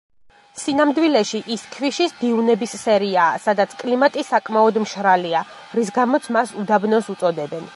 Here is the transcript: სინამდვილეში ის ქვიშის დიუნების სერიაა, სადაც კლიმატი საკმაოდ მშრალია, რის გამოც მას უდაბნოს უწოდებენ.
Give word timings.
სინამდვილეში 0.59 1.41
ის 1.55 1.65
ქვიშის 1.75 2.15
დიუნების 2.21 2.73
სერიაა, 2.85 3.35
სადაც 3.45 3.77
კლიმატი 3.83 4.25
საკმაოდ 4.33 4.81
მშრალია, 4.87 5.43
რის 5.81 5.93
გამოც 5.99 6.31
მას 6.39 6.57
უდაბნოს 6.65 7.13
უწოდებენ. 7.17 7.67